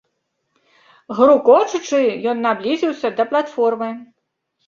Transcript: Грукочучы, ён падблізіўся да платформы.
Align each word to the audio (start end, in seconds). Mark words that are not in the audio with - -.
Грукочучы, 1.19 1.99
ён 2.33 2.37
падблізіўся 2.47 3.07
да 3.19 3.23
платформы. 3.35 3.89